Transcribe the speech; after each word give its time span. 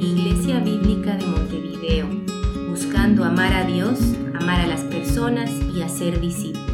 Iglesia 0.00 0.60
Bíblica 0.60 1.16
de 1.16 1.26
Montevideo, 1.26 2.08
buscando 2.68 3.24
amar 3.24 3.52
a 3.52 3.64
Dios, 3.64 3.98
amar 4.34 4.60
a 4.60 4.66
las 4.66 4.82
personas 4.82 5.50
y 5.74 5.82
hacer 5.82 6.20
discípulos. 6.20 6.67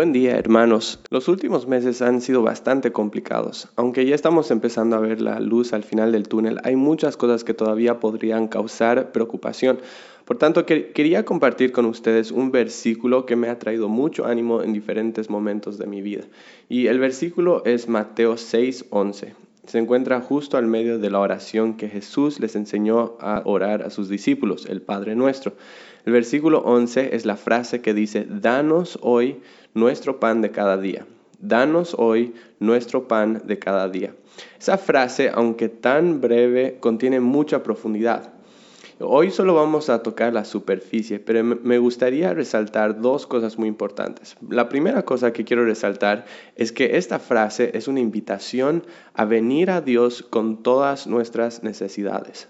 Buen 0.00 0.14
día 0.14 0.38
hermanos. 0.38 0.98
Los 1.10 1.28
últimos 1.28 1.68
meses 1.68 2.00
han 2.00 2.22
sido 2.22 2.42
bastante 2.42 2.90
complicados. 2.90 3.68
Aunque 3.76 4.06
ya 4.06 4.14
estamos 4.14 4.50
empezando 4.50 4.96
a 4.96 5.00
ver 5.00 5.20
la 5.20 5.40
luz 5.40 5.74
al 5.74 5.82
final 5.82 6.10
del 6.12 6.26
túnel, 6.26 6.58
hay 6.64 6.74
muchas 6.74 7.18
cosas 7.18 7.44
que 7.44 7.52
todavía 7.52 8.00
podrían 8.00 8.48
causar 8.48 9.12
preocupación. 9.12 9.78
Por 10.24 10.38
tanto, 10.38 10.64
quería 10.64 11.26
compartir 11.26 11.70
con 11.70 11.84
ustedes 11.84 12.30
un 12.30 12.50
versículo 12.50 13.26
que 13.26 13.36
me 13.36 13.50
ha 13.50 13.58
traído 13.58 13.90
mucho 13.90 14.24
ánimo 14.24 14.62
en 14.62 14.72
diferentes 14.72 15.28
momentos 15.28 15.76
de 15.76 15.86
mi 15.86 16.00
vida. 16.00 16.24
Y 16.70 16.86
el 16.86 16.98
versículo 16.98 17.62
es 17.66 17.86
Mateo 17.86 18.38
6:11. 18.38 19.34
Se 19.66 19.78
encuentra 19.78 20.20
justo 20.20 20.56
al 20.56 20.66
medio 20.66 20.98
de 20.98 21.10
la 21.10 21.20
oración 21.20 21.76
que 21.76 21.88
Jesús 21.88 22.40
les 22.40 22.56
enseñó 22.56 23.16
a 23.20 23.42
orar 23.44 23.82
a 23.82 23.90
sus 23.90 24.08
discípulos, 24.08 24.66
el 24.66 24.80
Padre 24.80 25.14
Nuestro. 25.14 25.52
El 26.06 26.12
versículo 26.14 26.60
11 26.60 27.14
es 27.14 27.26
la 27.26 27.36
frase 27.36 27.82
que 27.82 27.92
dice, 27.92 28.26
Danos 28.28 28.98
hoy 29.02 29.42
nuestro 29.74 30.18
pan 30.18 30.40
de 30.40 30.50
cada 30.50 30.78
día. 30.78 31.06
Danos 31.38 31.94
hoy 31.98 32.34
nuestro 32.58 33.06
pan 33.06 33.42
de 33.44 33.58
cada 33.58 33.88
día. 33.88 34.14
Esa 34.58 34.78
frase, 34.78 35.30
aunque 35.32 35.68
tan 35.68 36.20
breve, 36.20 36.78
contiene 36.80 37.20
mucha 37.20 37.62
profundidad. 37.62 38.32
Hoy 39.02 39.30
solo 39.30 39.54
vamos 39.54 39.88
a 39.88 40.02
tocar 40.02 40.34
la 40.34 40.44
superficie, 40.44 41.20
pero 41.20 41.42
me 41.42 41.78
gustaría 41.78 42.34
resaltar 42.34 43.00
dos 43.00 43.26
cosas 43.26 43.56
muy 43.56 43.66
importantes. 43.66 44.36
La 44.46 44.68
primera 44.68 45.06
cosa 45.06 45.32
que 45.32 45.46
quiero 45.46 45.64
resaltar 45.64 46.26
es 46.54 46.70
que 46.70 46.98
esta 46.98 47.18
frase 47.18 47.70
es 47.72 47.88
una 47.88 48.00
invitación 48.00 48.84
a 49.14 49.24
venir 49.24 49.70
a 49.70 49.80
Dios 49.80 50.22
con 50.22 50.62
todas 50.62 51.06
nuestras 51.06 51.62
necesidades 51.62 52.48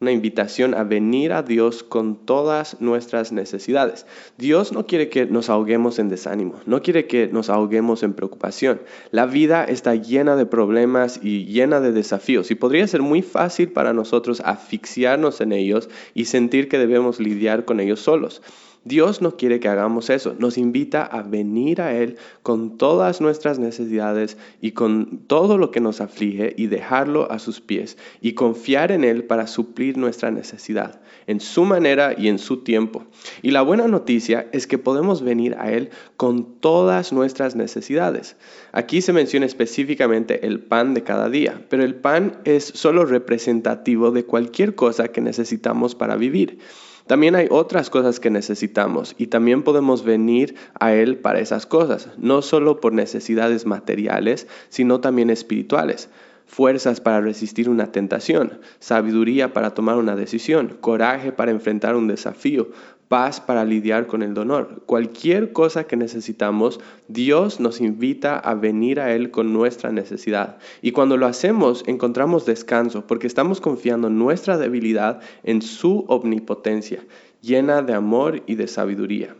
una 0.00 0.12
invitación 0.12 0.74
a 0.74 0.82
venir 0.82 1.32
a 1.32 1.42
Dios 1.42 1.82
con 1.82 2.24
todas 2.24 2.80
nuestras 2.80 3.32
necesidades. 3.32 4.06
Dios 4.38 4.72
no 4.72 4.86
quiere 4.86 5.10
que 5.10 5.26
nos 5.26 5.50
ahoguemos 5.50 5.98
en 5.98 6.08
desánimo, 6.08 6.60
no 6.66 6.80
quiere 6.82 7.06
que 7.06 7.28
nos 7.28 7.50
ahoguemos 7.50 8.02
en 8.02 8.14
preocupación. 8.14 8.80
La 9.10 9.26
vida 9.26 9.64
está 9.64 9.94
llena 9.94 10.36
de 10.36 10.46
problemas 10.46 11.20
y 11.22 11.44
llena 11.44 11.80
de 11.80 11.92
desafíos 11.92 12.50
y 12.50 12.54
podría 12.54 12.86
ser 12.86 13.02
muy 13.02 13.22
fácil 13.22 13.72
para 13.72 13.92
nosotros 13.92 14.40
asfixiarnos 14.44 15.40
en 15.40 15.52
ellos 15.52 15.90
y 16.14 16.24
sentir 16.24 16.68
que 16.68 16.78
debemos 16.78 17.20
lidiar 17.20 17.64
con 17.64 17.80
ellos 17.80 18.00
solos. 18.00 18.42
Dios 18.84 19.20
no 19.20 19.36
quiere 19.36 19.60
que 19.60 19.68
hagamos 19.68 20.08
eso, 20.08 20.34
nos 20.38 20.56
invita 20.56 21.04
a 21.04 21.22
venir 21.22 21.82
a 21.82 21.94
Él 21.94 22.16
con 22.42 22.78
todas 22.78 23.20
nuestras 23.20 23.58
necesidades 23.58 24.38
y 24.62 24.72
con 24.72 25.18
todo 25.26 25.58
lo 25.58 25.70
que 25.70 25.80
nos 25.80 26.00
aflige 26.00 26.54
y 26.56 26.66
dejarlo 26.66 27.30
a 27.30 27.38
sus 27.38 27.60
pies 27.60 27.98
y 28.22 28.32
confiar 28.32 28.90
en 28.90 29.04
Él 29.04 29.24
para 29.24 29.46
suplir 29.46 29.98
nuestra 29.98 30.30
necesidad, 30.30 31.02
en 31.26 31.40
su 31.40 31.66
manera 31.66 32.14
y 32.16 32.28
en 32.28 32.38
su 32.38 32.64
tiempo. 32.64 33.04
Y 33.42 33.50
la 33.50 33.60
buena 33.60 33.86
noticia 33.86 34.48
es 34.52 34.66
que 34.66 34.78
podemos 34.78 35.20
venir 35.20 35.56
a 35.58 35.70
Él 35.70 35.90
con 36.16 36.58
todas 36.60 37.12
nuestras 37.12 37.56
necesidades. 37.56 38.36
Aquí 38.72 39.02
se 39.02 39.12
menciona 39.12 39.44
específicamente 39.44 40.46
el 40.46 40.58
pan 40.58 40.94
de 40.94 41.02
cada 41.02 41.28
día, 41.28 41.66
pero 41.68 41.84
el 41.84 41.96
pan 41.96 42.40
es 42.44 42.64
solo 42.64 43.04
representativo 43.04 44.10
de 44.10 44.24
cualquier 44.24 44.74
cosa 44.74 45.08
que 45.08 45.20
necesitamos 45.20 45.94
para 45.94 46.16
vivir. 46.16 46.60
También 47.06 47.34
hay 47.34 47.48
otras 47.50 47.90
cosas 47.90 48.20
que 48.20 48.30
necesitamos 48.30 49.14
y 49.18 49.26
también 49.28 49.62
podemos 49.62 50.04
venir 50.04 50.54
a 50.78 50.92
Él 50.92 51.18
para 51.18 51.40
esas 51.40 51.66
cosas, 51.66 52.08
no 52.18 52.42
solo 52.42 52.80
por 52.80 52.92
necesidades 52.92 53.66
materiales, 53.66 54.46
sino 54.68 55.00
también 55.00 55.30
espirituales. 55.30 56.08
Fuerzas 56.46 57.00
para 57.00 57.20
resistir 57.20 57.68
una 57.68 57.92
tentación, 57.92 58.60
sabiduría 58.80 59.52
para 59.52 59.72
tomar 59.72 59.96
una 59.96 60.16
decisión, 60.16 60.76
coraje 60.80 61.30
para 61.30 61.52
enfrentar 61.52 61.94
un 61.94 62.08
desafío, 62.08 62.70
paz 63.10 63.40
para 63.40 63.64
lidiar 63.64 64.06
con 64.06 64.22
el 64.22 64.34
dolor. 64.34 64.84
Cualquier 64.86 65.52
cosa 65.52 65.82
que 65.82 65.96
necesitamos, 65.96 66.78
Dios 67.08 67.58
nos 67.58 67.80
invita 67.80 68.38
a 68.38 68.54
venir 68.54 69.00
a 69.00 69.12
Él 69.12 69.32
con 69.32 69.52
nuestra 69.52 69.90
necesidad. 69.90 70.58
Y 70.80 70.92
cuando 70.92 71.16
lo 71.16 71.26
hacemos, 71.26 71.82
encontramos 71.88 72.46
descanso 72.46 73.08
porque 73.08 73.26
estamos 73.26 73.60
confiando 73.60 74.10
nuestra 74.10 74.58
debilidad 74.58 75.18
en 75.42 75.60
su 75.60 76.04
omnipotencia, 76.06 77.04
llena 77.42 77.82
de 77.82 77.94
amor 77.94 78.44
y 78.46 78.54
de 78.54 78.68
sabiduría. 78.68 79.34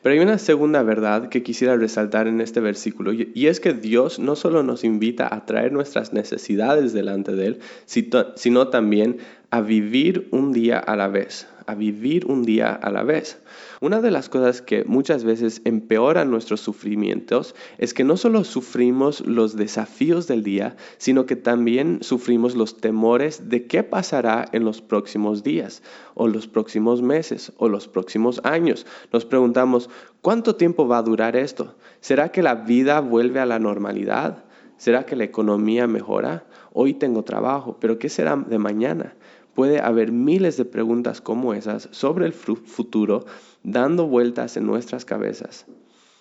Pero 0.00 0.12
hay 0.12 0.20
una 0.20 0.38
segunda 0.38 0.84
verdad 0.84 1.30
que 1.30 1.42
quisiera 1.42 1.76
resaltar 1.76 2.28
en 2.28 2.40
este 2.40 2.60
versículo 2.60 3.12
y 3.12 3.46
es 3.48 3.58
que 3.58 3.72
Dios 3.72 4.20
no 4.20 4.36
solo 4.36 4.62
nos 4.62 4.84
invita 4.84 5.32
a 5.34 5.44
traer 5.44 5.72
nuestras 5.72 6.12
necesidades 6.12 6.92
delante 6.92 7.32
de 7.32 7.46
Él, 7.46 7.58
sino 7.84 8.68
también 8.68 9.18
a 9.50 9.60
vivir 9.60 10.28
un 10.30 10.52
día 10.52 10.78
a 10.78 10.94
la 10.94 11.08
vez, 11.08 11.48
a 11.68 11.74
vivir 11.74 12.24
un 12.26 12.44
día 12.44 12.72
a 12.72 12.90
la 12.90 13.02
vez. 13.02 13.38
Una 13.82 14.00
de 14.00 14.10
las 14.10 14.30
cosas 14.30 14.62
que 14.62 14.84
muchas 14.84 15.22
veces 15.22 15.60
empeoran 15.66 16.30
nuestros 16.30 16.62
sufrimientos 16.62 17.54
es 17.76 17.92
que 17.92 18.04
no 18.04 18.16
solo 18.16 18.44
sufrimos 18.44 19.20
los 19.20 19.54
desafíos 19.54 20.26
del 20.26 20.42
día, 20.42 20.76
sino 20.96 21.26
que 21.26 21.36
también 21.36 21.98
sufrimos 22.00 22.56
los 22.56 22.78
temores 22.78 23.50
de 23.50 23.66
qué 23.66 23.82
pasará 23.82 24.46
en 24.52 24.64
los 24.64 24.80
próximos 24.80 25.42
días, 25.42 25.82
o 26.14 26.26
los 26.26 26.48
próximos 26.48 27.02
meses, 27.02 27.52
o 27.58 27.68
los 27.68 27.86
próximos 27.86 28.40
años. 28.44 28.86
Nos 29.12 29.26
preguntamos, 29.26 29.90
¿cuánto 30.22 30.56
tiempo 30.56 30.88
va 30.88 30.98
a 30.98 31.02
durar 31.02 31.36
esto? 31.36 31.76
¿Será 32.00 32.32
que 32.32 32.42
la 32.42 32.54
vida 32.54 33.00
vuelve 33.00 33.40
a 33.40 33.46
la 33.46 33.58
normalidad? 33.58 34.44
¿Será 34.78 35.04
que 35.04 35.16
la 35.16 35.24
economía 35.24 35.86
mejora? 35.86 36.46
Hoy 36.72 36.94
tengo 36.94 37.24
trabajo, 37.24 37.76
pero 37.78 37.98
¿qué 37.98 38.08
será 38.08 38.36
de 38.36 38.58
mañana? 38.58 39.16
Puede 39.58 39.80
haber 39.80 40.12
miles 40.12 40.56
de 40.56 40.64
preguntas 40.64 41.20
como 41.20 41.52
esas 41.52 41.88
sobre 41.90 42.26
el 42.26 42.32
futuro 42.32 43.26
dando 43.64 44.06
vueltas 44.06 44.56
en 44.56 44.64
nuestras 44.66 45.04
cabezas. 45.04 45.66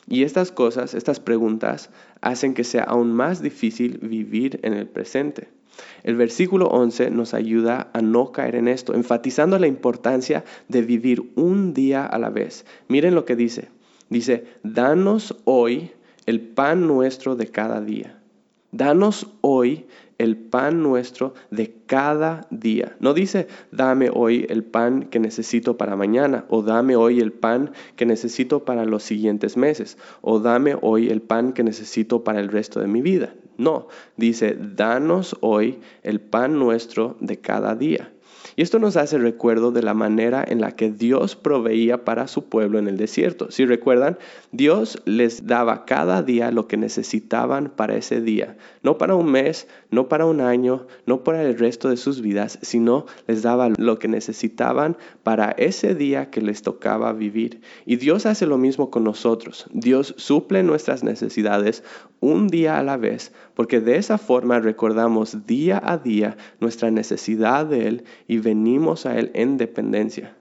Y 0.07 0.23
estas 0.23 0.51
cosas, 0.51 0.95
estas 0.95 1.19
preguntas, 1.19 1.91
hacen 2.19 2.55
que 2.55 2.63
sea 2.63 2.85
aún 2.85 3.13
más 3.13 3.43
difícil 3.43 3.99
vivir 3.99 4.59
en 4.63 4.73
el 4.73 4.87
presente. 4.87 5.49
El 6.01 6.15
versículo 6.15 6.65
11 6.69 7.11
nos 7.11 7.35
ayuda 7.35 7.91
a 7.93 8.01
no 8.01 8.31
caer 8.31 8.55
en 8.55 8.67
esto, 8.67 8.95
enfatizando 8.95 9.59
la 9.59 9.67
importancia 9.67 10.43
de 10.67 10.81
vivir 10.81 11.31
un 11.35 11.75
día 11.75 12.07
a 12.07 12.17
la 12.17 12.31
vez. 12.31 12.65
Miren 12.87 13.13
lo 13.13 13.25
que 13.25 13.35
dice. 13.35 13.69
Dice, 14.09 14.45
danos 14.63 15.37
hoy 15.43 15.91
el 16.25 16.41
pan 16.41 16.87
nuestro 16.87 17.35
de 17.35 17.45
cada 17.51 17.81
día. 17.81 18.19
Danos 18.71 19.27
hoy 19.41 19.85
el 20.17 20.37
pan 20.37 20.81
nuestro 20.81 21.33
de 21.51 21.73
cada 21.85 22.47
día. 22.49 22.95
No 22.99 23.13
dice, 23.13 23.47
dame 23.71 24.09
hoy 24.13 24.45
el 24.49 24.63
pan 24.63 25.03
que 25.03 25.19
necesito 25.19 25.77
para 25.77 25.95
mañana, 25.95 26.45
o 26.49 26.61
dame 26.61 26.95
hoy 26.95 27.19
el 27.19 27.31
pan 27.31 27.71
que 27.95 28.05
necesito 28.05 28.65
para 28.65 28.85
los 28.85 29.03
siguientes 29.03 29.57
meses, 29.57 29.97
o 30.21 30.39
dame 30.39 30.75
hoy 30.81 31.09
el 31.09 31.21
pan 31.21 31.53
que 31.53 31.63
necesito 31.63 32.23
para 32.23 32.39
el 32.39 32.49
resto 32.49 32.79
de 32.79 32.87
mi 32.87 33.01
vida. 33.01 33.33
No, 33.57 33.87
dice, 34.17 34.57
danos 34.59 35.35
hoy 35.41 35.79
el 36.03 36.21
pan 36.21 36.59
nuestro 36.59 37.17
de 37.19 37.37
cada 37.37 37.75
día. 37.75 38.11
Y 38.57 38.63
esto 38.63 38.79
nos 38.79 38.97
hace 38.97 39.19
recuerdo 39.19 39.71
de 39.71 39.83
la 39.83 39.93
manera 39.93 40.43
en 40.45 40.61
la 40.61 40.71
que 40.71 40.89
Dios 40.89 41.35
proveía 41.35 42.03
para 42.03 42.27
su 42.27 42.49
pueblo 42.49 42.79
en 42.79 42.87
el 42.87 42.97
desierto. 42.97 43.51
Si 43.51 43.67
recuerdan, 43.67 44.17
Dios 44.51 44.99
les 45.05 45.45
daba 45.45 45.85
cada 45.85 46.23
día 46.23 46.49
lo 46.49 46.67
que 46.67 46.75
necesitaban 46.75 47.69
para 47.69 47.95
ese 47.95 48.19
día. 48.19 48.57
No 48.81 48.97
para 48.97 49.13
un 49.13 49.31
mes, 49.31 49.67
no 49.91 50.09
para 50.09 50.25
un 50.25 50.41
año, 50.41 50.87
no 51.05 51.23
para 51.23 51.43
el 51.43 51.55
resto 51.55 51.87
de 51.89 51.97
sus 51.97 52.21
vidas, 52.21 52.57
sino 52.63 53.05
les 53.27 53.43
daba 53.43 53.69
lo 53.77 53.99
que 53.99 54.07
necesitaban 54.07 54.97
para 55.21 55.51
ese 55.51 55.93
día 55.93 56.31
que 56.31 56.41
les 56.41 56.63
tocaba 56.63 57.13
vivir. 57.13 57.61
Y 57.85 57.97
Dios 57.97 58.25
hace 58.25 58.47
lo 58.47 58.57
mismo 58.57 58.89
con 58.89 59.03
nosotros. 59.03 59.67
Dios 59.71 60.15
suple 60.17 60.63
nuestras 60.63 61.03
necesidades 61.03 61.83
un 62.19 62.47
día 62.47 62.79
a 62.79 62.83
la 62.83 62.97
vez, 62.97 63.31
porque 63.53 63.79
de 63.79 63.97
esa 63.97 64.17
forma 64.17 64.59
recordamos 64.59 65.45
día 65.45 65.79
a 65.83 65.97
día 65.99 66.37
nuestra 66.59 66.89
necesidad 66.89 67.67
de 67.67 67.87
Él 67.87 68.03
y 68.27 68.37
venimos 68.47 69.05
a 69.05 69.19
Él 69.19 69.29
en 69.33 69.57
dependencia. 69.57 70.33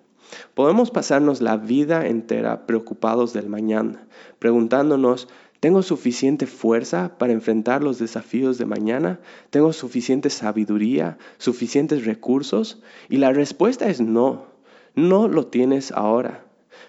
Podemos 0.54 0.92
pasarnos 0.92 1.40
la 1.40 1.56
vida 1.56 2.06
entera 2.06 2.64
preocupados 2.64 3.32
del 3.32 3.48
mañana, 3.48 4.06
preguntándonos, 4.38 5.26
¿tengo 5.58 5.82
suficiente 5.82 6.46
fuerza 6.46 7.18
para 7.18 7.32
enfrentar 7.32 7.82
los 7.82 7.98
desafíos 7.98 8.58
de 8.58 8.64
mañana? 8.64 9.18
¿Tengo 9.50 9.72
suficiente 9.72 10.30
sabiduría, 10.30 11.18
suficientes 11.38 12.04
recursos? 12.04 12.80
Y 13.08 13.16
la 13.16 13.32
respuesta 13.32 13.88
es 13.88 14.00
no, 14.00 14.46
no 14.94 15.26
lo 15.26 15.48
tienes 15.48 15.90
ahora. 15.90 16.44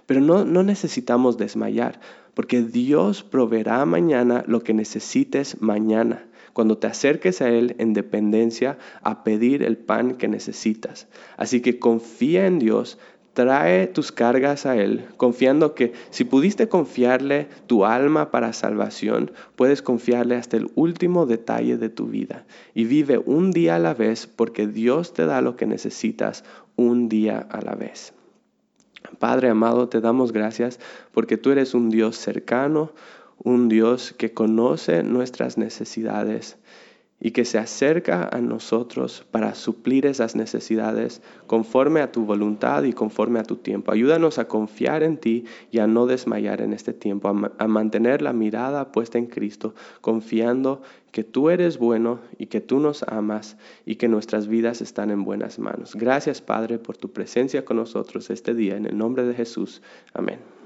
Pero 0.05 0.21
no, 0.21 0.45
no 0.45 0.61
necesitamos 0.61 1.39
desmayar, 1.39 1.99
porque 2.35 2.61
Dios 2.61 3.23
proveerá 3.23 3.83
mañana 3.85 4.43
lo 4.45 4.61
que 4.61 4.75
necesites 4.75 5.59
mañana 5.61 6.27
cuando 6.57 6.79
te 6.79 6.87
acerques 6.87 7.39
a 7.43 7.49
Él 7.51 7.75
en 7.77 7.93
dependencia 7.93 8.79
a 9.03 9.23
pedir 9.23 9.61
el 9.61 9.77
pan 9.77 10.15
que 10.15 10.27
necesitas. 10.27 11.07
Así 11.37 11.61
que 11.61 11.77
confía 11.77 12.47
en 12.47 12.57
Dios, 12.57 12.97
Trae 13.35 13.85
tus 13.85 14.11
cargas 14.11 14.65
a 14.65 14.75
Él, 14.75 15.05
confiando 15.17 15.75
que 15.75 15.93
si 16.09 16.23
pudiste 16.23 16.67
confiarle 16.67 17.47
tu 17.67 17.85
alma 17.85 18.31
para 18.31 18.51
salvación, 18.53 19.29
puedes 19.55 19.83
confiarle 19.83 20.33
hasta 20.33 20.57
el 20.57 20.71
último 20.73 21.27
detalle 21.27 21.77
de 21.77 21.89
tu 21.89 22.07
vida. 22.07 22.47
Y 22.73 22.85
vive 22.85 23.19
un 23.23 23.51
día 23.51 23.75
a 23.75 23.79
la 23.79 23.93
vez 23.93 24.25
porque 24.25 24.65
Dios 24.65 25.13
te 25.13 25.27
da 25.27 25.41
lo 25.41 25.55
que 25.57 25.67
necesitas 25.67 26.43
un 26.75 27.07
día 27.09 27.37
a 27.51 27.61
la 27.61 27.75
vez. 27.75 28.15
Padre 29.19 29.49
amado, 29.49 29.89
te 29.89 30.01
damos 30.01 30.31
gracias 30.31 30.79
porque 31.11 31.37
tú 31.37 31.51
eres 31.51 31.75
un 31.75 31.91
Dios 31.91 32.17
cercano, 32.17 32.93
un 33.47 33.69
Dios 33.69 34.13
que 34.17 34.33
conoce 34.33 35.03
nuestras 35.03 35.57
necesidades 35.57 36.57
y 37.19 37.31
que 37.31 37.45
se 37.45 37.57
acerca 37.57 38.29
a 38.29 38.41
nosotros 38.41 39.25
para 39.31 39.55
suplir 39.55 40.05
esas 40.05 40.35
necesidades 40.35 41.21
conforme 41.47 42.01
a 42.01 42.11
tu 42.11 42.25
voluntad 42.25 42.83
y 42.83 42.91
conforme 42.91 43.39
a 43.39 43.43
tu 43.43 43.55
tiempo. 43.55 43.91
Ayúdanos 43.91 44.37
a 44.37 44.49
confiar 44.49 45.01
en 45.01 45.15
ti 45.15 45.45
y 45.71 45.79
a 45.79 45.87
no 45.87 46.07
desmayar 46.07 46.59
en 46.61 46.73
este 46.73 46.93
tiempo, 46.93 47.29
a, 47.29 47.67
mantener 47.67 48.21
la 48.21 48.33
mirada 48.33 48.91
puesta 48.91 49.17
en 49.17 49.27
Cristo, 49.27 49.73
confiando 50.01 50.81
que 51.11 51.23
tú 51.23 51.49
eres 51.49 51.77
bueno 51.79 52.19
y 52.37 52.47
que 52.47 52.59
tú 52.59 52.81
nos 52.81 53.01
amas 53.03 53.57
y 53.85 53.95
que 53.95 54.09
nuestras 54.09 54.47
vidas 54.47 54.81
están 54.81 55.09
en 55.09 55.23
buenas 55.23 55.57
manos. 55.57 55.95
Gracias 55.95 56.41
Padre 56.41 56.79
por 56.79 56.97
tu 56.97 57.13
presencia 57.13 57.63
con 57.63 57.77
nosotros 57.77 58.29
este 58.29 58.53
día. 58.53 58.75
En 58.75 58.85
el 58.85 58.97
nombre 58.97 59.23
de 59.23 59.33
Jesús. 59.33 59.81
Amén. 60.13 60.37